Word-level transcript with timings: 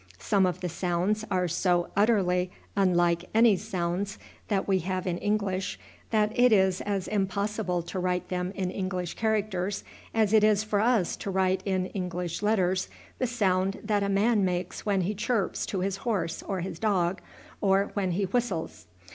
Some 0.17 0.47
of 0.47 0.61
the 0.61 0.67
sounds 0.69 1.23
are 1.29 1.47
so 1.47 1.91
utterly 1.95 2.49
unlike 2.75 3.25
any 3.35 3.55
sounds 3.55 4.17
that 4.47 4.67
we 4.67 4.79
have 4.79 5.05
in 5.05 5.19
English 5.19 5.79
that 6.09 6.31
it 6.33 6.51
is 6.51 6.81
as 6.81 7.07
impossible 7.07 7.83
to 7.83 7.99
write 7.99 8.29
them 8.29 8.51
in 8.55 8.71
English 8.71 9.13
characters 9.13 9.83
as 10.11 10.33
it 10.33 10.43
is 10.43 10.63
for 10.63 10.79
us 10.79 11.15
to 11.17 11.29
write 11.29 11.61
in 11.65 11.85
English 11.85 12.41
letters 12.41 12.89
the 13.19 13.27
sound 13.27 13.79
that 13.83 14.01
a 14.01 14.09
man 14.09 14.43
makes 14.43 14.87
when 14.87 15.01
he 15.01 15.13
chirps 15.13 15.67
to 15.67 15.81
his 15.81 15.97
horse 15.97 16.41
or 16.41 16.61
his 16.61 16.79
dog, 16.79 17.21
or 17.61 17.91
when 17.93 18.13
he 18.13 18.23
whistles. 18.23 18.87